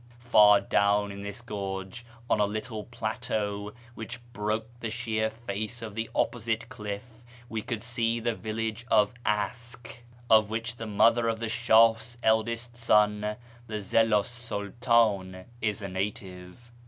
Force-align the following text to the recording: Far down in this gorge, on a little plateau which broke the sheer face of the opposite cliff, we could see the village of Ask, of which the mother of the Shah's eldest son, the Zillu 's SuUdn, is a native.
Far 0.17 0.61
down 0.61 1.11
in 1.11 1.21
this 1.21 1.41
gorge, 1.43 2.03
on 2.27 2.39
a 2.39 2.47
little 2.47 2.85
plateau 2.85 3.71
which 3.93 4.19
broke 4.33 4.67
the 4.79 4.89
sheer 4.89 5.29
face 5.29 5.83
of 5.83 5.93
the 5.93 6.09
opposite 6.15 6.67
cliff, 6.69 7.21
we 7.49 7.61
could 7.61 7.83
see 7.83 8.19
the 8.19 8.33
village 8.33 8.83
of 8.89 9.13
Ask, 9.27 10.01
of 10.27 10.49
which 10.49 10.77
the 10.77 10.87
mother 10.87 11.27
of 11.27 11.39
the 11.39 11.49
Shah's 11.49 12.17
eldest 12.23 12.75
son, 12.75 13.35
the 13.67 13.79
Zillu 13.79 14.23
's 14.25 14.29
SuUdn, 14.49 15.45
is 15.61 15.83
a 15.83 15.87
native. 15.87 16.71